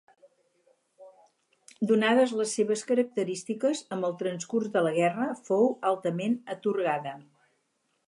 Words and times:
Donades 1.91 2.33
les 2.39 2.55
seves 2.59 2.83
característiques, 2.93 3.85
amb 3.97 4.09
el 4.11 4.19
transcurs 4.25 4.75
de 4.79 4.85
la 4.89 4.97
guerra 4.99 5.31
fou 5.51 5.73
altament 5.95 6.39
atorgada. 6.57 7.19